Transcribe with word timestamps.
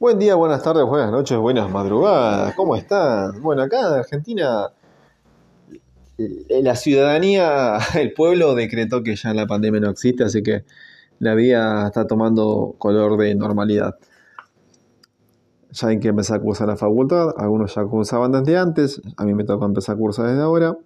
Buen 0.00 0.20
día, 0.20 0.36
buenas 0.36 0.62
tardes, 0.62 0.84
buenas 0.84 1.10
noches, 1.10 1.36
buenas 1.38 1.68
madrugadas. 1.72 2.54
¿Cómo 2.54 2.76
están? 2.76 3.42
Bueno, 3.42 3.62
acá 3.62 3.80
en 3.80 3.94
Argentina 3.94 4.68
eh, 6.16 6.62
la 6.62 6.76
ciudadanía, 6.76 7.78
el 7.98 8.12
pueblo 8.12 8.54
decretó 8.54 9.02
que 9.02 9.16
ya 9.16 9.34
la 9.34 9.48
pandemia 9.48 9.80
no 9.80 9.90
existe, 9.90 10.22
así 10.22 10.40
que 10.40 10.64
la 11.18 11.34
vida 11.34 11.88
está 11.88 12.06
tomando 12.06 12.76
color 12.78 13.18
de 13.18 13.34
normalidad. 13.34 13.96
Ya 15.72 15.88
hay 15.88 15.98
que 15.98 16.06
empezar 16.06 16.38
a 16.38 16.42
cursar 16.42 16.68
la 16.68 16.76
facultad, 16.76 17.30
algunos 17.36 17.74
ya 17.74 17.82
cursaban 17.82 18.30
desde 18.30 18.56
antes, 18.56 19.02
a 19.16 19.24
mí 19.24 19.34
me 19.34 19.42
toca 19.42 19.66
empezar 19.66 19.96
a 19.96 19.98
cursar 19.98 20.26
desde 20.28 20.42
ahora. 20.42 20.78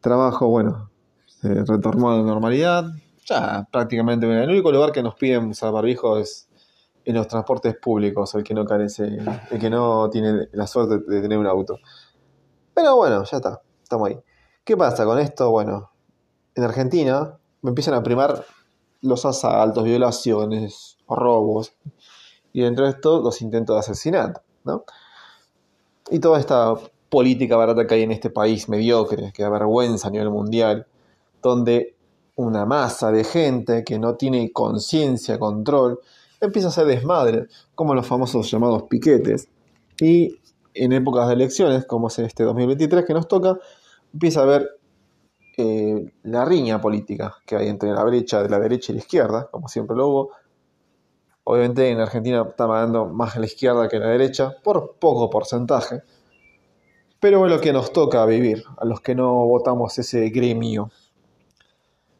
Trabajo, 0.00 0.46
bueno, 0.46 0.88
se 1.26 1.52
retornó 1.64 2.12
a 2.12 2.18
la 2.18 2.22
normalidad. 2.22 2.84
Ya 3.24 3.66
prácticamente 3.72 4.24
el 4.24 4.50
único 4.50 4.70
lugar 4.70 4.92
que 4.92 5.02
nos 5.02 5.16
piden 5.16 5.48
usar 5.48 5.72
barbijo 5.72 6.16
es 6.16 6.45
en 7.06 7.14
los 7.14 7.28
transportes 7.28 7.76
públicos, 7.76 8.34
el 8.34 8.42
que 8.42 8.52
no 8.52 8.66
carece, 8.66 9.18
el 9.50 9.58
que 9.60 9.70
no 9.70 10.10
tiene 10.10 10.48
la 10.52 10.66
suerte 10.66 10.98
de 10.98 11.22
tener 11.22 11.38
un 11.38 11.46
auto. 11.46 11.78
Pero 12.74 12.96
bueno, 12.96 13.22
ya 13.24 13.36
está, 13.36 13.62
estamos 13.80 14.08
ahí. 14.08 14.18
¿Qué 14.64 14.76
pasa 14.76 15.04
con 15.04 15.20
esto? 15.20 15.50
Bueno, 15.50 15.92
en 16.56 16.64
Argentina 16.64 17.38
me 17.62 17.70
empiezan 17.70 17.94
a 17.94 18.02
primar 18.02 18.44
los 19.02 19.24
asaltos, 19.24 19.84
violaciones, 19.84 20.98
robos, 21.08 21.72
y 22.52 22.62
dentro 22.62 22.86
de 22.86 22.90
esto 22.90 23.20
los 23.20 23.40
intentos 23.40 23.76
de 23.76 23.80
asesinato, 23.80 24.40
¿no? 24.64 24.84
Y 26.10 26.18
toda 26.18 26.40
esta 26.40 26.74
política 27.08 27.56
barata 27.56 27.86
que 27.86 27.94
hay 27.94 28.02
en 28.02 28.10
este 28.10 28.30
país 28.30 28.68
mediocre, 28.68 29.32
que 29.32 29.44
da 29.44 29.48
vergüenza 29.48 30.08
a 30.08 30.10
nivel 30.10 30.30
mundial, 30.30 30.88
donde 31.40 31.94
una 32.34 32.66
masa 32.66 33.12
de 33.12 33.22
gente 33.22 33.84
que 33.84 34.00
no 34.00 34.16
tiene 34.16 34.50
conciencia, 34.52 35.38
control, 35.38 36.00
empieza 36.40 36.68
a 36.68 36.70
hacer 36.70 36.86
desmadre, 36.86 37.46
como 37.74 37.94
los 37.94 38.06
famosos 38.06 38.50
llamados 38.50 38.84
piquetes. 38.84 39.48
Y 40.00 40.38
en 40.74 40.92
épocas 40.92 41.28
de 41.28 41.34
elecciones, 41.34 41.86
como 41.86 42.08
es 42.08 42.18
este 42.18 42.44
2023 42.44 43.04
que 43.04 43.14
nos 43.14 43.28
toca, 43.28 43.58
empieza 44.12 44.40
a 44.40 44.42
haber 44.44 44.78
eh, 45.56 46.12
la 46.24 46.44
riña 46.44 46.80
política 46.80 47.36
que 47.46 47.56
hay 47.56 47.68
entre 47.68 47.90
la 47.90 48.04
brecha 48.04 48.42
de 48.42 48.50
la 48.50 48.58
derecha 48.58 48.92
y 48.92 48.96
la 48.96 49.00
izquierda, 49.00 49.48
como 49.50 49.68
siempre 49.68 49.96
lo 49.96 50.08
hubo. 50.08 50.30
Obviamente 51.44 51.88
en 51.88 52.00
Argentina 52.00 52.44
está 52.48 52.66
mandando 52.66 53.06
más 53.06 53.36
a 53.36 53.40
la 53.40 53.46
izquierda 53.46 53.88
que 53.88 53.98
la 53.98 54.08
derecha, 54.08 54.56
por 54.62 54.96
poco 54.98 55.30
porcentaje. 55.30 56.02
Pero 57.20 57.46
es 57.46 57.52
lo 57.52 57.60
que 57.60 57.72
nos 57.72 57.92
toca 57.92 58.26
vivir, 58.26 58.64
a 58.76 58.84
los 58.84 59.00
que 59.00 59.14
no 59.14 59.32
votamos 59.46 59.98
ese 59.98 60.28
gremio. 60.28 60.90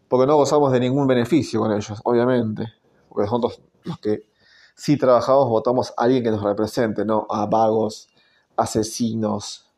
Porque 0.09 0.27
no 0.27 0.37
gozamos 0.37 0.73
de 0.73 0.81
ningún 0.81 1.07
beneficio 1.07 1.61
con 1.61 1.73
ellos, 1.73 2.01
obviamente. 2.05 2.73
Porque 3.17 3.31
nosotros 3.31 3.62
los 3.84 3.98
que 3.98 4.28
sí 4.75 4.98
trabajamos 4.98 5.48
votamos 5.48 5.95
a 5.97 6.03
alguien 6.05 6.22
que 6.22 6.31
nos 6.31 6.42
represente, 6.42 7.06
no 7.06 7.27
a 7.31 7.47
vagos, 7.47 8.09
asesinos 8.56 9.70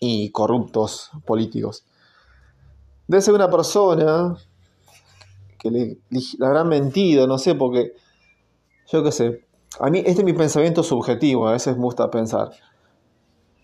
y 0.00 0.32
corruptos 0.32 1.12
políticos. 1.24 1.84
Debe 3.06 3.22
ser 3.22 3.34
una 3.34 3.48
persona 3.48 4.36
que 5.60 5.70
le, 5.70 5.98
le 6.10 6.44
habrán 6.44 6.66
mentido, 6.66 7.28
no 7.28 7.38
sé, 7.38 7.54
porque 7.54 7.92
yo 8.90 9.04
qué 9.04 9.12
sé. 9.12 9.46
A 9.78 9.88
mí, 9.90 10.00
este 10.00 10.22
es 10.22 10.24
mi 10.24 10.32
pensamiento 10.32 10.82
subjetivo, 10.82 11.46
a 11.46 11.52
veces 11.52 11.76
me 11.76 11.84
gusta 11.84 12.10
pensar. 12.10 12.50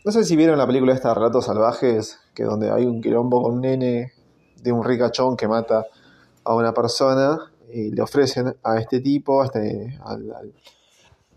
No 0.04 0.12
sé 0.12 0.22
si 0.22 0.36
vieron 0.36 0.58
la 0.58 0.66
película 0.68 0.94
esta 0.94 1.12
Relatos 1.12 1.46
Salvajes, 1.46 2.20
que 2.34 2.44
donde 2.44 2.70
hay 2.70 2.86
un 2.86 3.02
quilombo 3.02 3.42
con 3.42 3.54
un 3.54 3.60
nene 3.62 4.12
de 4.62 4.70
un 4.70 4.84
ricachón 4.84 5.36
que 5.36 5.48
mata 5.48 5.86
a 6.44 6.54
una 6.54 6.72
persona 6.72 7.50
y 7.72 7.90
le 7.90 8.02
ofrecen 8.02 8.56
a 8.62 8.78
este 8.78 9.00
tipo, 9.00 9.44
este, 9.44 9.98
al, 10.04 10.52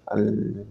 al, 0.07 0.65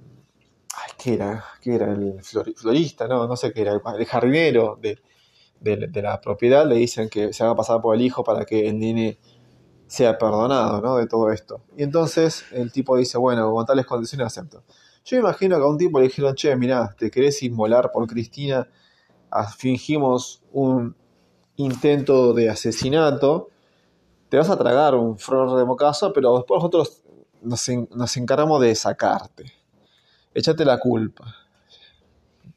¿qué 1.03 1.15
era? 1.15 1.45
¿Qué 1.61 1.75
era? 1.75 1.93
El 1.93 2.23
florista, 2.23 3.09
no, 3.09 3.27
no 3.27 3.37
sé 3.37 3.53
qué 3.53 3.63
era, 3.63 3.73
el 3.73 4.07
jardinero 4.07 4.79
de, 4.81 4.99
de, 5.61 6.03
la 6.03 6.21
propiedad, 6.21 6.67
le 6.67 6.77
dicen 6.77 7.09
que 7.09 7.33
se 7.33 7.45
haga 7.45 7.55
pasar 7.55 7.81
por 7.81 7.95
el 7.95 8.03
hijo 8.03 8.25
para 8.25 8.45
que 8.45 8.69
el 8.69 8.79
nene 8.79 9.19
sea 9.87 10.19
perdonado, 10.19 10.81
¿no? 10.81 10.97
De 10.97 11.07
todo 11.07 11.31
esto. 11.33 11.63
Y 11.77 11.83
entonces 11.83 12.45
el 12.53 12.73
tipo 12.73 12.97
dice, 12.97 13.19
bueno, 13.19 13.53
con 13.53 13.67
tales 13.67 13.87
condiciones 13.87 14.27
acepto. 14.27 14.63
Yo 15.05 15.19
imagino 15.19 15.57
que 15.57 15.65
a 15.65 15.67
un 15.67 15.79
tipo 15.79 15.99
le 15.99 16.07
dijeron, 16.07 16.35
che, 16.35 16.55
mirá, 16.57 16.95
te 16.97 17.11
querés 17.11 17.43
inmolar 17.43 17.91
por 17.91 18.07
Cristina, 18.07 18.69
fingimos 19.57 20.43
un 20.53 20.95
intento 21.57 22.33
de 22.33 22.51
asesinato, 22.51 23.49
te 24.31 24.37
vas 24.37 24.49
a 24.49 24.57
tragar 24.57 24.95
un 24.95 25.19
flor 25.19 25.59
de 25.59 25.65
mocazo, 25.65 26.13
pero 26.13 26.37
después 26.37 26.59
nosotros 26.59 27.03
nos, 27.43 28.17
encaramos 28.17 28.61
de 28.61 28.75
sacarte. 28.77 29.53
Échate 30.33 30.65
la 30.65 30.79
culpa. 30.79 31.35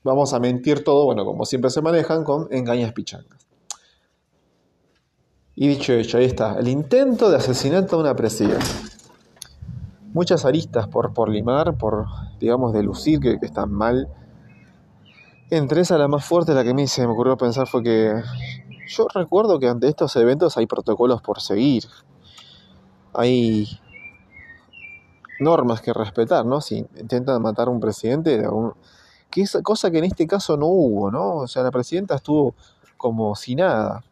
Vamos 0.04 0.34
a 0.34 0.40
mentir 0.40 0.84
todo, 0.84 1.06
bueno, 1.06 1.26
como 1.26 1.46
siempre 1.46 1.72
se 1.72 1.82
manejan, 1.82 2.24
con 2.24 2.48
engañas 2.52 2.94
pichangas. 2.94 3.48
Y 5.56 5.68
dicho 5.68 5.94
hecho, 5.94 6.20
ahí 6.20 6.26
está, 6.26 6.60
el 6.60 6.68
intento 6.68 7.32
de 7.32 7.38
asesinato 7.38 7.96
a 7.96 8.00
una 8.00 8.16
presidenta. 8.16 8.66
Muchas 10.14 10.46
aristas 10.46 10.88
por, 10.88 11.14
por 11.14 11.30
limar, 11.30 11.76
por, 11.76 12.06
digamos, 12.40 12.74
delucir 12.74 13.20
que, 13.20 13.40
que 13.40 13.46
están 13.48 13.72
mal. 13.72 14.10
Entre 15.50 15.82
esas, 15.82 15.98
la 15.98 16.08
más 16.08 16.24
fuerte, 16.24 16.54
la 16.54 16.64
que 16.64 16.70
a 16.70 16.74
mí 16.76 16.88
se 16.88 17.02
me 17.08 17.14
ocurrió 17.14 17.36
pensar 17.36 17.66
fue 17.66 17.82
que 17.82 18.22
yo 18.88 19.08
recuerdo 19.14 19.60
que 19.60 19.68
ante 19.68 19.88
estos 19.88 20.16
eventos 20.16 20.58
hay 20.58 20.68
protocolos 20.68 21.22
por 21.22 21.42
seguir. 21.42 21.84
Hay 23.14 23.68
normas 25.40 25.82
que 25.82 25.94
respetar, 25.94 26.46
¿no? 26.46 26.62
Si 26.62 26.78
intentan 26.98 27.42
matar 27.42 27.68
a 27.68 27.72
un 27.72 27.80
presidente, 27.80 28.44
que 29.30 29.42
es 29.42 29.58
cosa 29.64 29.92
que 29.92 30.00
en 30.00 30.06
este 30.06 30.28
caso 30.28 30.58
no 30.58 30.68
hubo, 30.68 31.12
¿no? 31.12 31.36
O 31.38 31.48
sea, 31.48 31.64
la 31.64 31.72
presidenta 31.72 32.16
estuvo 32.16 32.56
como 32.98 33.36
si 33.36 33.56
nada. 33.56 34.04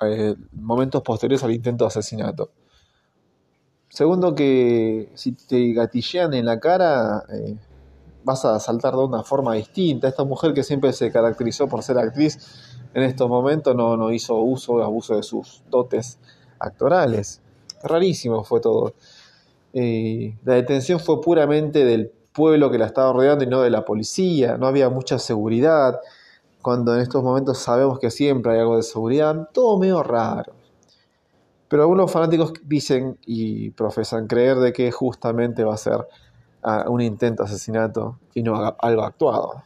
Eh, 0.00 0.34
momentos 0.52 1.02
posteriores 1.02 1.44
al 1.44 1.52
intento 1.52 1.84
de 1.84 1.88
asesinato. 1.88 2.50
Segundo, 3.88 4.34
que 4.34 5.12
si 5.14 5.32
te 5.32 5.72
gatillean 5.72 6.32
en 6.34 6.46
la 6.46 6.58
cara, 6.58 7.24
eh, 7.28 7.56
vas 8.24 8.44
a 8.44 8.58
saltar 8.58 8.94
de 8.94 9.04
una 9.04 9.22
forma 9.22 9.54
distinta. 9.54 10.08
Esta 10.08 10.24
mujer 10.24 10.54
que 10.54 10.62
siempre 10.62 10.92
se 10.92 11.12
caracterizó 11.12 11.68
por 11.68 11.82
ser 11.82 11.98
actriz, 11.98 12.71
en 12.94 13.02
estos 13.02 13.28
momentos 13.28 13.74
no, 13.74 14.12
hizo 14.12 14.36
uso 14.36 14.74
o 14.74 14.82
abuso 14.82 15.16
de 15.16 15.22
sus 15.22 15.62
dotes 15.70 16.18
actorales. 16.58 17.40
Rarísimo 17.82 18.44
fue 18.44 18.60
todo. 18.60 18.94
Eh, 19.72 20.36
la 20.44 20.54
detención 20.54 21.00
fue 21.00 21.20
puramente 21.20 21.84
del 21.84 22.12
pueblo 22.32 22.70
que 22.70 22.78
la 22.78 22.86
estaba 22.86 23.12
rodeando 23.12 23.44
y 23.44 23.46
no 23.46 23.62
de 23.62 23.70
la 23.70 23.84
policía. 23.84 24.56
No 24.58 24.66
había 24.66 24.90
mucha 24.90 25.18
seguridad. 25.18 26.00
Cuando 26.60 26.94
en 26.94 27.00
estos 27.00 27.22
momentos 27.22 27.58
sabemos 27.58 27.98
que 27.98 28.10
siempre 28.10 28.52
hay 28.52 28.60
algo 28.60 28.76
de 28.76 28.82
seguridad, 28.82 29.48
todo 29.52 29.78
medio 29.78 30.02
raro. 30.02 30.52
Pero 31.68 31.82
algunos 31.82 32.12
fanáticos 32.12 32.52
dicen 32.62 33.18
y 33.24 33.70
profesan 33.70 34.26
creer 34.26 34.58
de 34.58 34.72
que 34.72 34.92
justamente 34.92 35.64
va 35.64 35.74
a 35.74 35.78
ser 35.78 36.06
ah, 36.62 36.84
un 36.88 37.00
intento 37.00 37.42
de 37.42 37.48
asesinato 37.48 38.18
y 38.34 38.42
no 38.42 38.76
algo 38.78 39.02
actuado 39.02 39.62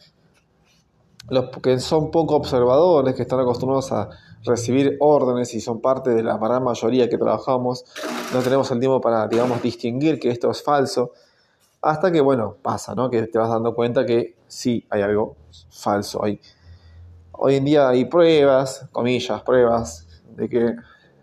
los 1.29 1.51
que 1.63 1.79
son 1.81 2.11
poco 2.11 2.37
observadores, 2.37 3.15
que 3.15 3.23
están 3.23 3.41
acostumbrados 3.41 3.93
a 3.93 4.11
recibir 4.45 4.97
órdenes 5.01 5.55
y 5.55 5.61
son 5.61 5.81
parte 5.81 6.11
de 6.11 6.23
la 6.23 6.39
gran 6.39 6.63
mayoría 6.63 7.09
que 7.09 7.19
trabajamos, 7.19 7.85
no 8.33 8.41
tenemos 8.41 8.71
el 8.71 8.79
tiempo 8.79 9.01
para, 9.01 9.27
digamos, 9.27 9.61
distinguir 9.61 10.21
que 10.21 10.31
esto 10.31 10.51
es 10.51 10.63
falso, 10.63 11.13
hasta 11.83 12.13
que, 12.13 12.21
bueno, 12.21 12.57
pasa, 12.63 12.95
¿no? 12.95 13.11
Que 13.11 13.23
te 13.27 13.39
vas 13.39 13.51
dando 13.51 13.75
cuenta 13.75 14.07
que 14.07 14.37
sí 14.47 14.85
hay 14.91 15.03
algo 15.03 15.37
falso 15.71 16.25
ahí. 16.25 16.41
Hoy 17.33 17.57
en 17.57 17.65
día 17.65 17.89
hay 17.89 18.05
pruebas, 18.07 18.89
comillas, 18.93 19.43
pruebas, 19.43 20.07
de 20.37 20.49
que 20.49 20.75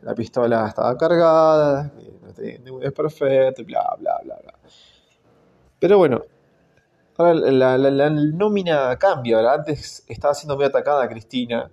la 0.02 0.14
pistola 0.14 0.68
estaba 0.68 0.98
cargada, 0.98 1.92
que 2.36 2.60
no 2.60 2.82
es 2.82 2.92
perfecto, 2.92 3.64
bla, 3.64 3.96
bla, 4.00 4.20
bla, 4.24 4.36
bla. 4.42 4.54
Pero 5.80 5.98
bueno, 5.98 6.22
Ahora 7.18 7.34
la, 7.34 7.78
la, 7.78 8.10
nómina 8.10 8.98
cambia. 8.98 9.38
Ahora, 9.38 9.54
antes 9.54 10.04
estaba 10.08 10.34
siendo 10.34 10.56
muy 10.56 10.66
atacada 10.66 11.08
Cristina 11.08 11.70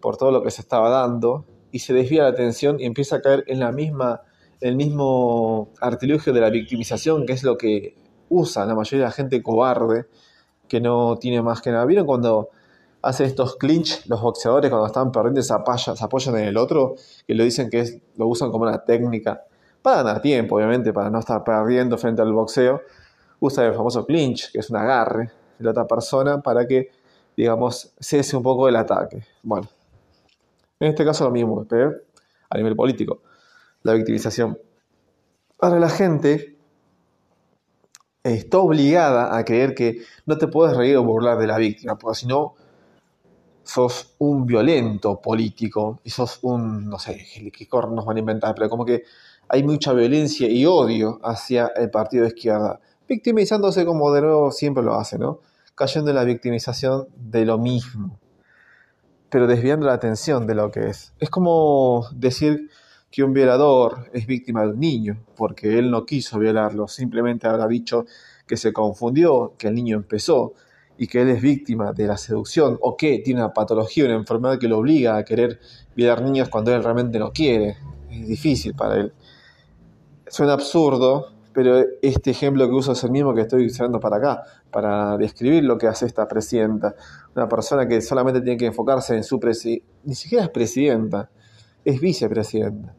por 0.00 0.16
todo 0.16 0.30
lo 0.30 0.42
que 0.42 0.50
se 0.50 0.62
estaba 0.62 0.88
dando 0.88 1.44
y 1.70 1.80
se 1.80 1.92
desvía 1.92 2.22
la 2.22 2.30
atención 2.30 2.80
y 2.80 2.86
empieza 2.86 3.16
a 3.16 3.20
caer 3.20 3.44
en 3.46 3.60
la 3.60 3.72
misma, 3.72 4.22
el 4.60 4.76
mismo 4.76 5.70
artilugio 5.80 6.32
de 6.32 6.40
la 6.40 6.50
victimización, 6.50 7.26
que 7.26 7.32
es 7.32 7.42
lo 7.42 7.58
que 7.58 7.96
usa 8.28 8.64
la 8.64 8.74
mayoría 8.74 9.04
de 9.04 9.10
la 9.10 9.12
gente 9.12 9.42
cobarde 9.42 10.06
que 10.68 10.80
no 10.80 11.16
tiene 11.18 11.42
más 11.42 11.60
que 11.60 11.70
nada. 11.70 11.84
¿Vieron 11.84 12.06
cuando 12.06 12.50
hacen 13.02 13.26
estos 13.26 13.56
clinch 13.56 14.06
los 14.06 14.22
boxeadores 14.22 14.70
cuando 14.70 14.86
están 14.86 15.12
perdiendo 15.12 15.42
se, 15.42 15.52
apoyan, 15.52 15.94
se 15.96 16.04
apoyan 16.04 16.38
en 16.38 16.44
el 16.44 16.56
otro 16.56 16.94
y 17.26 17.34
lo 17.34 17.44
dicen 17.44 17.68
que 17.68 17.80
es, 17.80 17.98
lo 18.16 18.26
usan 18.28 18.50
como 18.50 18.64
una 18.64 18.82
técnica 18.82 19.44
para 19.82 20.02
ganar 20.02 20.22
tiempo, 20.22 20.56
obviamente, 20.56 20.94
para 20.94 21.10
no 21.10 21.18
estar 21.18 21.44
perdiendo 21.44 21.98
frente 21.98 22.22
al 22.22 22.32
boxeo? 22.32 22.80
Usa 23.46 23.66
el 23.66 23.74
famoso 23.74 24.04
clinch, 24.06 24.50
que 24.52 24.58
es 24.58 24.70
un 24.70 24.76
agarre 24.76 25.30
de 25.58 25.64
la 25.64 25.70
otra 25.70 25.86
persona 25.86 26.40
para 26.40 26.66
que, 26.66 26.90
digamos, 27.36 27.92
cese 28.00 28.36
un 28.36 28.42
poco 28.42 28.68
el 28.68 28.76
ataque. 28.76 29.24
Bueno, 29.42 29.68
en 30.80 30.88
este 30.88 31.04
caso 31.04 31.24
lo 31.24 31.30
mismo, 31.30 31.64
pero 31.68 31.94
a 32.50 32.56
nivel 32.56 32.76
político, 32.76 33.20
la 33.82 33.92
victimización. 33.94 34.58
Ahora 35.60 35.78
la 35.78 35.88
gente 35.88 36.56
está 38.22 38.58
obligada 38.58 39.36
a 39.36 39.44
creer 39.44 39.74
que 39.74 40.02
no 40.26 40.38
te 40.38 40.48
puedes 40.48 40.76
reír 40.76 40.96
o 40.96 41.04
burlar 41.04 41.38
de 41.38 41.46
la 41.46 41.58
víctima, 41.58 41.96
porque 41.96 42.20
si 42.20 42.26
no, 42.26 42.54
sos 43.62 44.14
un 44.18 44.46
violento 44.46 45.20
político 45.20 46.00
y 46.04 46.10
sos 46.10 46.38
un, 46.42 46.88
no 46.88 46.98
sé, 46.98 47.26
qué 47.52 47.68
cornos 47.68 48.04
van 48.04 48.16
a 48.16 48.20
inventar, 48.20 48.54
pero 48.54 48.68
como 48.68 48.84
que 48.84 49.04
hay 49.48 49.62
mucha 49.62 49.92
violencia 49.92 50.48
y 50.48 50.66
odio 50.66 51.20
hacia 51.22 51.68
el 51.76 51.90
partido 51.90 52.24
de 52.24 52.28
izquierda, 52.28 52.80
victimizándose 53.08 53.84
como 53.84 54.12
de 54.12 54.22
nuevo 54.22 54.50
siempre 54.50 54.82
lo 54.82 54.94
hace, 54.94 55.18
¿no? 55.18 55.40
Cayendo 55.74 56.10
en 56.10 56.16
la 56.16 56.24
victimización 56.24 57.08
de 57.16 57.44
lo 57.44 57.58
mismo, 57.58 58.18
pero 59.28 59.46
desviando 59.46 59.86
la 59.86 59.94
atención 59.94 60.46
de 60.46 60.54
lo 60.54 60.70
que 60.70 60.88
es. 60.88 61.12
Es 61.18 61.30
como 61.30 62.06
decir 62.14 62.70
que 63.10 63.22
un 63.22 63.32
violador 63.32 64.08
es 64.12 64.26
víctima 64.26 64.62
de 64.62 64.68
un 64.70 64.80
niño, 64.80 65.24
porque 65.36 65.78
él 65.78 65.90
no 65.90 66.04
quiso 66.04 66.38
violarlo, 66.38 66.88
simplemente 66.88 67.46
habrá 67.46 67.66
dicho 67.68 68.06
que 68.46 68.56
se 68.56 68.72
confundió, 68.72 69.54
que 69.56 69.68
el 69.68 69.74
niño 69.74 69.96
empezó 69.96 70.54
y 70.98 71.06
que 71.06 71.22
él 71.22 71.30
es 71.30 71.42
víctima 71.42 71.92
de 71.92 72.06
la 72.06 72.16
seducción 72.16 72.78
o 72.80 72.96
que 72.96 73.18
tiene 73.18 73.40
una 73.40 73.52
patología, 73.52 74.04
una 74.04 74.14
enfermedad 74.14 74.58
que 74.58 74.68
lo 74.68 74.78
obliga 74.78 75.16
a 75.16 75.24
querer 75.24 75.60
violar 75.96 76.22
niños 76.22 76.48
cuando 76.48 76.74
él 76.74 76.82
realmente 76.82 77.18
no 77.18 77.32
quiere. 77.32 77.76
Es 78.10 78.28
difícil 78.28 78.74
para 78.74 78.96
él. 78.96 79.12
Suena 80.26 80.54
absurdo, 80.54 81.33
pero 81.54 81.84
este 82.02 82.32
ejemplo 82.32 82.66
que 82.66 82.74
uso 82.74 82.92
es 82.92 83.04
el 83.04 83.12
mismo 83.12 83.32
que 83.32 83.42
estoy 83.42 83.66
usando 83.66 84.00
para 84.00 84.16
acá, 84.16 84.42
para 84.70 85.16
describir 85.16 85.64
lo 85.64 85.78
que 85.78 85.86
hace 85.86 86.04
esta 86.04 86.26
presidenta. 86.26 86.96
Una 87.34 87.48
persona 87.48 87.86
que 87.86 88.02
solamente 88.02 88.40
tiene 88.40 88.58
que 88.58 88.66
enfocarse 88.66 89.14
en 89.14 89.22
su 89.22 89.38
presidenta, 89.38 89.86
ni 90.02 90.14
siquiera 90.16 90.44
es 90.44 90.50
presidenta, 90.50 91.30
es 91.84 92.00
vicepresidenta. 92.00 92.94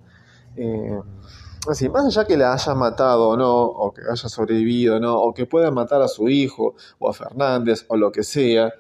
Eh, 0.55 0.99
así, 1.69 1.89
más 1.89 2.05
allá 2.05 2.25
que 2.25 2.37
la 2.37 2.53
haya 2.53 2.73
matado 2.75 3.29
o 3.29 3.37
no, 3.37 3.61
o 3.61 3.93
que 3.93 4.01
haya 4.09 4.29
sobrevivido 4.29 4.95
o 4.95 4.99
no, 5.01 5.19
o 5.19 5.33
que 5.33 5.45
pueda 5.45 5.69
matar 5.69 6.01
a 6.01 6.07
su 6.07 6.29
hijo 6.29 6.75
o 6.97 7.09
a 7.09 7.13
Fernández 7.13 7.85
o 7.89 7.97
lo 7.97 8.09
que 8.09 8.23
sea, 8.23 8.73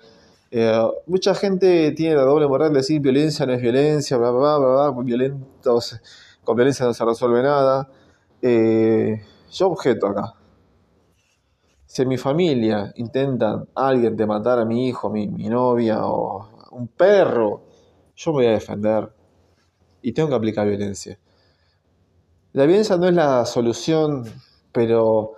eh, 0.51 0.81
mucha 1.05 1.35
gente 1.35 1.91
tiene 1.91 2.15
la 2.15 2.21
doble 2.21 2.47
moral 2.47 2.71
de 2.71 2.77
decir 2.77 3.01
violencia 3.01 3.45
no 3.45 3.51
es 3.51 3.61
violencia, 3.61 4.15
bla, 4.15 4.31
bla, 4.31 4.57
bla, 4.57 4.89
bla, 4.89 5.03
violentos, 5.03 5.99
con 6.45 6.55
violencia 6.55 6.85
no 6.85 6.93
se 6.93 7.03
resuelve 7.03 7.43
nada. 7.43 7.89
Eh, 8.41 9.21
yo 9.55 9.67
objeto 9.67 10.07
acá. 10.07 10.33
Si 11.85 12.01
en 12.01 12.09
mi 12.09 12.17
familia 12.17 12.91
intentan 12.95 13.67
alguien 13.73 14.15
de 14.17 14.25
matar 14.25 14.59
a 14.59 14.65
mi 14.65 14.87
hijo, 14.87 15.09
mi, 15.09 15.27
mi 15.27 15.47
novia 15.47 16.05
o 16.05 16.67
un 16.71 16.87
perro, 16.89 17.63
yo 18.15 18.31
me 18.31 18.37
voy 18.37 18.47
a 18.47 18.51
defender 18.51 19.11
y 20.01 20.11
tengo 20.11 20.29
que 20.29 20.35
aplicar 20.35 20.67
violencia. 20.67 21.17
La 22.53 22.65
violencia 22.65 22.97
no 22.97 23.07
es 23.07 23.13
la 23.13 23.45
solución, 23.45 24.25
pero 24.71 25.33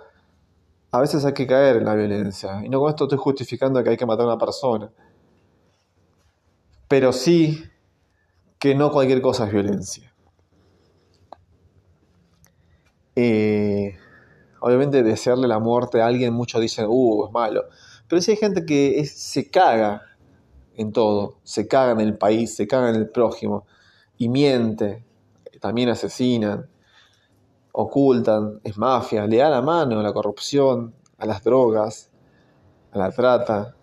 a 0.90 1.00
veces 1.00 1.24
hay 1.24 1.32
que 1.32 1.46
caer 1.46 1.76
en 1.76 1.84
la 1.84 1.94
violencia. 1.94 2.64
Y 2.64 2.68
no 2.68 2.80
con 2.80 2.90
esto 2.90 3.04
estoy 3.04 3.18
justificando 3.18 3.82
que 3.82 3.90
hay 3.90 3.96
que 3.96 4.06
matar 4.06 4.24
a 4.24 4.28
una 4.30 4.38
persona. 4.38 4.90
Pero 6.88 7.12
sí 7.12 7.64
que 8.58 8.74
no 8.74 8.90
cualquier 8.90 9.20
cosa 9.20 9.46
es 9.46 9.52
violencia. 9.52 10.12
Eh, 13.14 13.96
obviamente 14.60 15.02
desearle 15.02 15.48
la 15.48 15.58
muerte 15.58 16.00
a 16.00 16.06
alguien, 16.06 16.34
muchos 16.34 16.60
dicen, 16.60 16.86
uh, 16.88 17.26
es 17.26 17.32
malo. 17.32 17.64
Pero 18.08 18.22
si 18.22 18.32
hay 18.32 18.36
gente 18.36 18.64
que 18.64 19.04
se 19.06 19.50
caga 19.50 20.02
en 20.76 20.92
todo, 20.92 21.38
se 21.42 21.66
caga 21.68 21.92
en 21.92 22.00
el 22.00 22.16
país, 22.16 22.54
se 22.54 22.66
caga 22.66 22.90
en 22.90 22.96
el 22.96 23.08
prójimo, 23.08 23.66
y 24.16 24.28
miente, 24.28 25.04
también 25.60 25.88
asesinan 25.88 26.68
ocultan, 27.80 28.60
es 28.64 28.76
mafia, 28.76 29.24
le 29.28 29.36
da 29.36 29.50
la 29.50 29.62
mano 29.62 30.00
a 30.00 30.02
la 30.02 30.12
corrupción, 30.12 30.94
a 31.16 31.26
las 31.26 31.44
drogas, 31.44 32.10
a 32.90 32.98
la 32.98 33.12
trata. 33.12 33.76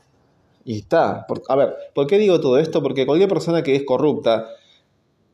Y 0.66 0.80
está. 0.80 1.26
a 1.48 1.56
ver, 1.56 1.76
¿por 1.94 2.06
qué 2.06 2.18
digo 2.18 2.42
todo 2.42 2.58
esto? 2.58 2.84
Porque 2.84 3.06
cualquier 3.06 3.30
persona 3.30 3.64
que 3.64 3.74
es 3.74 3.86
corrupta 3.86 4.48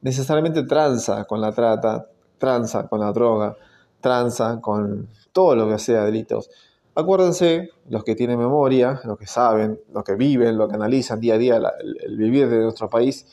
necesariamente 0.01 0.61
tranza 0.61 1.25
con 1.25 1.41
la 1.41 1.51
trata, 1.53 2.09
tranza 2.37 2.87
con 2.87 2.99
la 2.99 3.11
droga, 3.11 3.57
tranza 4.01 4.59
con 4.61 5.07
todo 5.31 5.55
lo 5.55 5.69
que 5.69 5.79
sea 5.79 6.03
delitos. 6.03 6.49
Acuérdense, 6.93 7.69
los 7.89 8.03
que 8.03 8.15
tienen 8.15 8.37
memoria, 8.37 8.99
los 9.05 9.17
que 9.17 9.27
saben, 9.27 9.79
los 9.93 10.03
que 10.03 10.15
viven, 10.15 10.57
los 10.57 10.67
que 10.67 10.75
analizan 10.75 11.21
día 11.21 11.35
a 11.35 11.37
día 11.37 11.61
el 11.81 12.17
vivir 12.17 12.49
de 12.49 12.59
nuestro 12.59 12.89
país, 12.89 13.25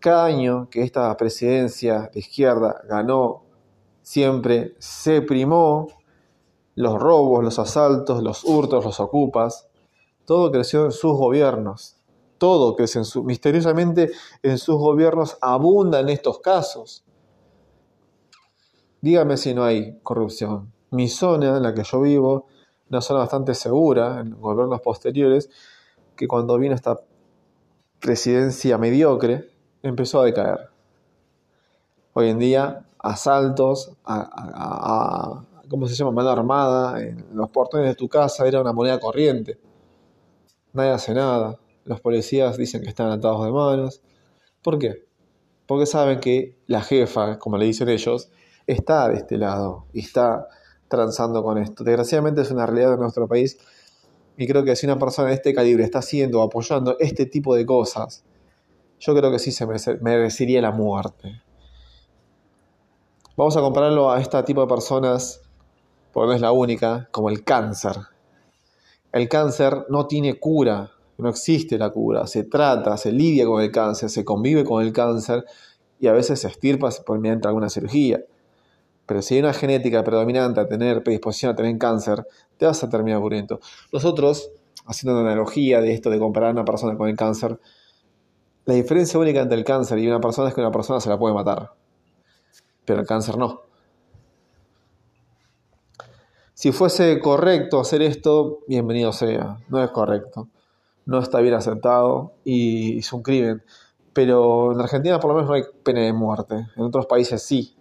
cada 0.00 0.24
año 0.24 0.68
que 0.70 0.82
esta 0.82 1.16
presidencia 1.16 2.10
de 2.12 2.20
izquierda 2.20 2.82
ganó 2.88 3.44
siempre 4.02 4.74
se 4.78 5.22
primó 5.22 5.88
los 6.74 7.00
robos, 7.00 7.42
los 7.42 7.58
asaltos, 7.58 8.22
los 8.22 8.44
hurtos, 8.44 8.84
los 8.84 9.00
ocupas. 9.00 9.68
Todo 10.24 10.50
creció 10.50 10.84
en 10.84 10.92
sus 10.92 11.16
gobiernos. 11.16 11.96
Todo 12.38 12.74
creció 12.76 13.00
en 13.00 13.04
su, 13.04 13.22
misteriosamente 13.22 14.10
en 14.42 14.58
sus 14.58 14.76
gobiernos 14.76 15.38
abundan 15.40 16.08
estos 16.08 16.40
casos. 16.40 17.03
Dígame 19.04 19.36
si 19.36 19.52
no 19.52 19.64
hay 19.64 19.98
corrupción. 20.02 20.72
Mi 20.90 21.08
zona, 21.08 21.58
en 21.58 21.62
la 21.62 21.74
que 21.74 21.84
yo 21.84 22.00
vivo, 22.00 22.46
una 22.88 23.02
zona 23.02 23.20
bastante 23.20 23.54
segura 23.54 24.18
en 24.18 24.40
gobiernos 24.40 24.80
posteriores, 24.80 25.50
que 26.16 26.26
cuando 26.26 26.56
vino 26.56 26.74
esta 26.74 26.98
presidencia 28.00 28.78
mediocre, 28.78 29.50
empezó 29.82 30.22
a 30.22 30.24
decaer. 30.24 30.70
Hoy 32.14 32.30
en 32.30 32.38
día 32.38 32.86
asaltos 32.98 33.92
a, 34.06 35.44
¿cómo 35.68 35.86
se 35.86 35.94
llama? 35.96 36.12
Mano 36.12 36.30
armada 36.30 37.02
en 37.02 37.26
los 37.34 37.50
portones 37.50 37.86
de 37.86 37.94
tu 37.96 38.08
casa 38.08 38.48
era 38.48 38.62
una 38.62 38.72
moneda 38.72 38.98
corriente. 38.98 39.58
Nadie 40.72 40.92
hace 40.92 41.12
nada. 41.12 41.58
Los 41.84 42.00
policías 42.00 42.56
dicen 42.56 42.80
que 42.80 42.88
están 42.88 43.10
atados 43.10 43.44
de 43.44 43.52
manos. 43.52 44.00
¿Por 44.62 44.78
qué? 44.78 45.04
Porque 45.66 45.84
saben 45.84 46.20
que 46.20 46.56
la 46.68 46.80
jefa, 46.80 47.38
como 47.38 47.58
le 47.58 47.66
dicen 47.66 47.90
ellos, 47.90 48.30
está 48.66 49.08
de 49.08 49.16
este 49.16 49.36
lado 49.38 49.86
y 49.92 50.00
está 50.00 50.48
transando 50.88 51.42
con 51.42 51.58
esto. 51.58 51.84
Desgraciadamente 51.84 52.42
es 52.42 52.50
una 52.50 52.66
realidad 52.66 52.92
de 52.92 52.98
nuestro 52.98 53.26
país 53.26 53.58
y 54.36 54.46
creo 54.46 54.64
que 54.64 54.74
si 54.76 54.86
una 54.86 54.98
persona 54.98 55.28
de 55.28 55.34
este 55.34 55.54
calibre 55.54 55.84
está 55.84 56.00
haciendo 56.00 56.42
apoyando 56.42 56.96
este 56.98 57.26
tipo 57.26 57.54
de 57.54 57.64
cosas, 57.64 58.24
yo 58.98 59.14
creo 59.14 59.30
que 59.30 59.38
sí 59.38 59.52
se 59.52 59.66
merecería 59.66 60.60
la 60.60 60.70
muerte. 60.70 61.42
Vamos 63.36 63.56
a 63.56 63.60
compararlo 63.60 64.10
a 64.10 64.20
este 64.20 64.40
tipo 64.44 64.60
de 64.60 64.68
personas, 64.68 65.42
porque 66.12 66.28
no 66.28 66.32
es 66.34 66.40
la 66.40 66.52
única, 66.52 67.08
como 67.10 67.28
el 67.28 67.44
cáncer. 67.44 67.96
El 69.12 69.28
cáncer 69.28 69.86
no 69.88 70.06
tiene 70.06 70.38
cura, 70.38 70.92
no 71.18 71.28
existe 71.28 71.76
la 71.78 71.90
cura, 71.90 72.26
se 72.26 72.44
trata, 72.44 72.96
se 72.96 73.12
lidia 73.12 73.46
con 73.46 73.60
el 73.62 73.70
cáncer, 73.70 74.10
se 74.10 74.24
convive 74.24 74.64
con 74.64 74.82
el 74.82 74.92
cáncer 74.92 75.44
y 76.00 76.06
a 76.06 76.12
veces 76.12 76.40
se 76.40 76.48
estirpa 76.48 76.90
mediante 77.18 77.48
alguna 77.48 77.68
cirugía. 77.68 78.24
Pero 79.06 79.22
si 79.22 79.34
hay 79.34 79.40
una 79.40 79.52
genética 79.52 80.02
predominante 80.02 80.60
a 80.60 80.66
tener 80.66 81.02
predisposición 81.02 81.52
a 81.52 81.56
tener 81.56 81.76
cáncer, 81.78 82.26
te 82.56 82.66
vas 82.66 82.82
a 82.82 82.88
terminar 82.88 83.20
muriendo. 83.20 83.60
Nosotros, 83.92 84.50
haciendo 84.86 85.20
una 85.20 85.30
analogía 85.30 85.80
de 85.80 85.92
esto 85.92 86.10
de 86.10 86.18
comparar 86.18 86.50
a 86.50 86.52
una 86.52 86.64
persona 86.64 86.96
con 86.96 87.08
el 87.08 87.16
cáncer, 87.16 87.58
la 88.64 88.74
diferencia 88.74 89.20
única 89.20 89.40
entre 89.40 89.58
el 89.58 89.64
cáncer 89.64 89.98
y 89.98 90.08
una 90.08 90.20
persona 90.20 90.48
es 90.48 90.54
que 90.54 90.60
una 90.60 90.70
persona 90.70 91.00
se 91.00 91.10
la 91.10 91.18
puede 91.18 91.34
matar 91.34 91.72
pero 92.84 93.00
el 93.00 93.06
cáncer 93.06 93.36
no. 93.36 93.62
Si 96.54 96.72
fuese 96.72 97.18
correcto 97.20 97.80
hacer 97.80 98.02
esto, 98.02 98.60
bienvenido 98.68 99.12
sea. 99.12 99.58
No 99.68 99.82
es 99.82 99.90
correcto. 99.90 100.48
No 101.04 101.18
está 101.18 101.40
bien 101.40 101.54
aceptado 101.54 102.34
y 102.44 102.98
es 102.98 103.12
un 103.12 103.22
crimen. 103.22 103.62
Pero 104.12 104.72
en 104.72 104.80
Argentina 104.80 105.18
por 105.18 105.30
lo 105.30 105.34
menos 105.34 105.50
no 105.50 105.56
hay 105.56 105.64
pena 105.82 106.00
de 106.00 106.12
muerte. 106.12 106.66
En 106.76 106.82
otros 106.82 107.06
países 107.06 107.42
sí. 107.42 107.76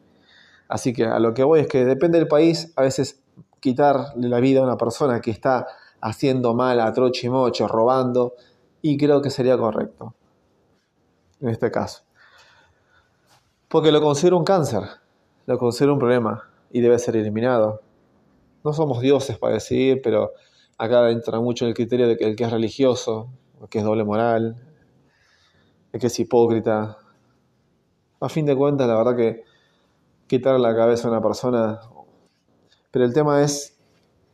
Así 0.74 0.92
que 0.92 1.06
a 1.06 1.20
lo 1.20 1.36
que 1.36 1.44
voy 1.44 1.60
es 1.60 1.68
que 1.68 1.86
depende 1.86 2.18
del 2.18 2.28
país, 2.28 2.74
a 2.76 2.82
veces 2.82 3.22
quitarle 3.60 4.28
la 4.28 4.40
vida 4.40 4.60
a 4.60 4.64
una 4.64 4.76
persona 4.76 5.22
que 5.22 5.30
está 5.30 5.68
haciendo 6.02 6.56
mal 6.56 6.80
a 6.80 6.92
troche 6.92 7.30
mocho, 7.30 7.68
robando, 7.68 8.34
y 8.82 8.98
creo 8.98 9.22
que 9.22 9.30
sería 9.30 9.56
correcto. 9.56 10.16
En 11.42 11.50
este 11.50 11.70
caso. 11.70 12.02
Porque 13.68 13.92
lo 13.92 14.02
considero 14.02 14.36
un 14.36 14.44
cáncer, 14.44 14.82
lo 15.46 15.60
considero 15.60 15.94
un 15.94 16.00
problema 16.00 16.50
y 16.72 16.82
debe 16.82 16.98
ser 16.98 17.18
eliminado. 17.18 17.82
No 18.64 18.74
somos 18.74 19.00
dioses 19.00 19.38
para 19.38 19.54
decidir, 19.54 20.02
pero 20.02 20.32
acá 20.80 21.08
entra 21.12 21.40
mucho 21.40 21.68
el 21.68 21.76
criterio 21.76 22.08
de 22.08 22.18
que 22.18 22.26
el 22.26 22.36
que 22.36 22.46
es 22.46 22.52
religioso, 22.52 23.30
el 23.62 23.70
que 23.70 23.78
es 23.78 23.86
doble 23.86 24.04
moral, 24.04 24.58
el 25.92 26.00
que 26.00 26.08
es 26.08 26.20
hipócrita. 26.20 26.98
A 28.20 28.28
fin 28.28 28.48
de 28.48 28.56
cuentas, 28.56 28.88
la 28.88 28.98
verdad 28.98 29.16
que 29.16 29.53
quitar 30.38 30.60
la 30.60 30.76
cabeza 30.76 31.08
a 31.08 31.12
una 31.12 31.22
persona. 31.22 31.80
Pero 32.92 33.06
el 33.06 33.14
tema 33.14 33.42
es 33.42 33.78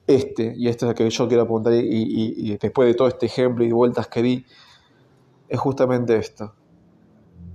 este, 0.07 0.53
y 0.57 0.67
esto 0.67 0.85
es 0.85 0.89
lo 0.89 0.95
que 0.95 1.09
yo 1.09 1.27
quiero 1.27 1.43
apuntar, 1.43 1.73
y, 1.73 2.57
después 2.57 2.87
de 2.87 2.95
todo 2.95 3.07
este 3.07 3.27
ejemplo 3.27 3.63
y 3.63 3.71
vueltas 3.71 4.07
que 4.07 4.21
di, 4.21 4.45
es 5.47 5.59
justamente 5.59 6.17
esto 6.17 6.53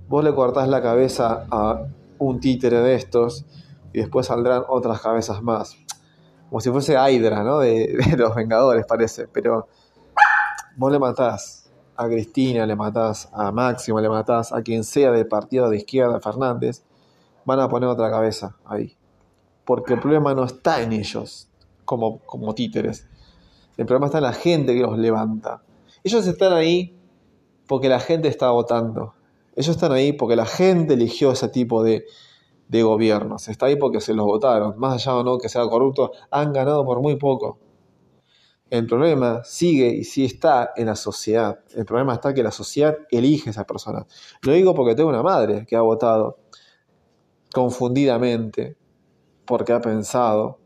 vos 0.07 0.23
le 0.23 0.33
cortás 0.33 0.67
la 0.67 0.81
cabeza 0.81 1.45
a 1.49 1.87
un 2.19 2.39
títere 2.39 2.79
de 2.79 2.95
estos 2.95 3.45
y 3.93 3.99
después 3.99 4.27
saldrán 4.27 4.63
otras 4.67 5.01
cabezas 5.01 5.41
más. 5.41 5.77
como 6.49 6.61
si 6.61 6.69
fuese 6.69 6.93
Hydra, 6.93 7.43
¿no? 7.43 7.59
De, 7.59 7.97
de 8.09 8.17
los 8.17 8.35
Vengadores, 8.35 8.85
parece. 8.85 9.27
Pero 9.27 9.67
vos 10.77 10.91
le 10.91 10.99
matás 10.99 11.71
a 11.97 12.07
Cristina, 12.07 12.65
le 12.65 12.75
matás 12.75 13.29
a 13.33 13.51
Máximo, 13.51 13.99
le 13.99 14.09
matás 14.09 14.51
a 14.51 14.61
quien 14.61 14.83
sea 14.83 15.11
del 15.11 15.27
partido 15.27 15.69
de 15.69 15.77
izquierda, 15.77 16.19
Fernández, 16.19 16.83
van 17.45 17.59
a 17.59 17.69
poner 17.69 17.89
otra 17.89 18.09
cabeza 18.09 18.57
ahí. 18.65 18.97
Porque 19.63 19.93
el 19.93 19.99
problema 19.99 20.33
no 20.33 20.43
está 20.43 20.81
en 20.81 20.93
ellos, 20.93 21.47
como, 21.85 22.19
como 22.19 22.53
títeres. 22.53 23.07
El 23.77 23.85
problema 23.85 24.07
está 24.07 24.19
en 24.19 24.25
la 24.25 24.33
gente 24.33 24.73
que 24.73 24.81
los 24.81 24.97
levanta. 24.97 25.63
Ellos 26.03 26.25
están 26.27 26.53
ahí 26.53 26.97
porque 27.67 27.89
la 27.89 27.99
gente 27.99 28.27
está 28.27 28.51
votando. 28.51 29.13
Ellos 29.55 29.75
están 29.75 29.91
ahí 29.91 30.13
porque 30.13 30.35
la 30.35 30.45
gente 30.45 30.93
eligió 30.93 31.31
ese 31.31 31.47
tipo 31.49 31.83
de, 31.83 32.05
de 32.67 32.83
gobiernos. 32.83 33.47
Está 33.47 33.67
ahí 33.67 33.75
porque 33.75 34.01
se 34.01 34.13
los 34.13 34.25
votaron. 34.25 34.77
Más 34.77 34.93
allá 34.93 35.15
o 35.17 35.23
no 35.23 35.37
que 35.37 35.49
sea 35.49 35.63
corrupto, 35.67 36.11
han 36.29 36.53
ganado 36.53 36.85
por 36.85 37.01
muy 37.01 37.15
poco. 37.15 37.59
El 38.69 38.87
problema 38.87 39.43
sigue 39.43 39.87
y 39.87 40.03
sí 40.03 40.25
está 40.25 40.73
en 40.75 40.87
la 40.87 40.95
sociedad. 40.95 41.59
El 41.75 41.85
problema 41.85 42.13
está 42.13 42.33
que 42.33 42.43
la 42.43 42.51
sociedad 42.51 42.97
elige 43.11 43.49
a 43.49 43.51
esas 43.51 43.65
personas. 43.65 44.05
Lo 44.41 44.53
digo 44.53 44.73
porque 44.73 44.95
tengo 44.95 45.09
una 45.09 45.21
madre 45.21 45.65
que 45.67 45.75
ha 45.75 45.81
votado 45.81 46.39
confundidamente 47.55 48.75
porque 49.45 49.71
ha 49.71 49.79
pensado 49.79 50.59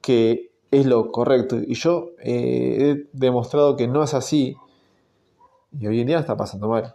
que 0.00 0.52
es 0.70 0.86
lo 0.86 1.10
correcto. 1.10 1.56
Y 1.56 1.74
yo 1.74 2.10
eh, 2.20 2.76
he 2.78 3.08
demostrado 3.12 3.74
que 3.74 3.88
no 3.88 4.04
es 4.04 4.14
así. 4.14 4.56
Y 5.76 5.88
hoy 5.88 6.00
en 6.00 6.06
día 6.06 6.20
está 6.20 6.36
pasando 6.36 6.68
mal. 6.68 6.94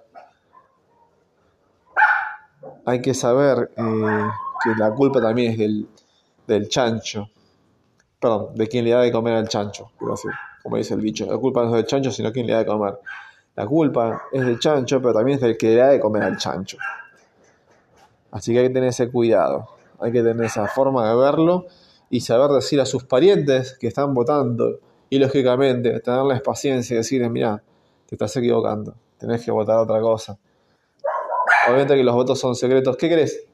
Hay 2.86 3.02
que 3.02 3.14
saber 3.14 3.72
eh, 3.76 4.30
que 4.64 4.70
la 4.78 4.94
culpa 4.96 5.22
también 5.22 5.52
es 5.52 5.58
del, 5.58 5.90
del 6.48 6.70
chancho. 6.70 7.30
Perdón, 8.22 8.56
de 8.56 8.68
quien 8.68 8.86
le 8.86 8.92
da 8.92 9.02
de 9.02 9.12
comer 9.12 9.34
al 9.34 9.50
chancho, 9.50 9.92
como 10.64 10.78
dice 10.78 10.94
el 10.94 11.02
bicho. 11.02 11.26
La 11.26 11.38
culpa 11.38 11.64
no 11.64 11.72
es 11.72 11.74
del 11.74 11.86
chancho, 11.88 12.12
sino 12.12 12.32
quien 12.32 12.48
le 12.48 12.54
da 12.54 12.60
de 12.60 12.66
comer. 12.68 13.00
La 13.56 13.66
culpa 13.66 14.24
es 14.32 14.46
del 14.46 14.60
chancho, 14.60 15.02
pero 15.02 15.14
también 15.14 15.36
es 15.36 15.42
del 15.42 15.58
que 15.58 15.68
le 15.68 15.76
da 15.76 15.88
de 15.90 16.00
comer 16.00 16.24
al 16.24 16.38
chancho. 16.38 16.78
Así 18.32 18.54
que 18.54 18.60
hay 18.60 18.68
que 18.68 18.74
tener 18.74 18.90
ese 18.90 19.12
cuidado. 19.12 19.68
Hay 20.00 20.12
que 20.12 20.24
tener 20.24 20.46
esa 20.46 20.68
forma 20.68 21.10
de 21.10 21.16
verlo 21.16 21.66
y 22.10 22.22
saber 22.22 22.50
decir 22.52 22.82
a 22.82 22.86
sus 22.86 23.04
parientes 23.04 23.78
que 23.78 23.88
están 23.88 24.14
votando 24.14 24.80
y 25.10 25.20
lógicamente 25.20 26.00
tenerles 26.00 26.42
paciencia 26.42 26.96
y 26.96 26.98
decirles, 26.98 27.30
mira, 27.30 27.62
te 28.08 28.16
estás 28.16 28.36
equivocando, 28.38 28.96
tenés 29.18 29.44
que 29.44 29.52
votar 29.52 29.78
otra 29.78 30.00
cosa. 30.02 30.38
Obviamente 31.68 31.96
que 31.96 32.04
los 32.04 32.16
votos 32.16 32.40
son 32.40 32.56
secretos. 32.56 32.98
¿Qué 32.98 33.10
crees? 33.10 33.46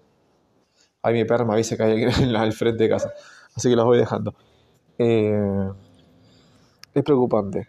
Ay, 1.02 1.14
mi 1.14 1.26
perro 1.26 1.46
me 1.46 1.62
que 1.62 1.84
hay 1.84 1.92
alguien 1.92 2.36
al 2.36 2.54
frente 2.54 2.84
de 2.84 2.90
casa. 2.90 3.14
Así 3.56 3.70
que 3.70 3.76
los 3.76 3.86
voy 3.86 3.98
dejando. 3.98 4.34
Eh, 4.98 5.72
es 6.94 7.04
preocupante. 7.04 7.68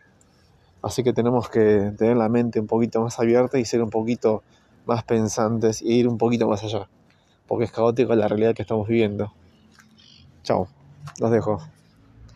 Así 0.82 1.02
que 1.02 1.12
tenemos 1.12 1.48
que 1.48 1.92
tener 1.98 2.16
la 2.16 2.28
mente 2.28 2.60
un 2.60 2.66
poquito 2.66 3.02
más 3.02 3.18
abierta 3.18 3.58
y 3.58 3.64
ser 3.64 3.82
un 3.82 3.90
poquito 3.90 4.42
más 4.86 5.02
pensantes 5.04 5.82
e 5.82 5.88
ir 5.88 6.08
un 6.08 6.18
poquito 6.18 6.48
más 6.48 6.62
allá. 6.62 6.88
Porque 7.48 7.64
es 7.64 7.72
caótico 7.72 8.14
la 8.14 8.28
realidad 8.28 8.54
que 8.54 8.62
estamos 8.62 8.86
viviendo. 8.86 9.32
Chao. 10.44 10.68
Los 11.18 11.30
dejo. 11.32 11.60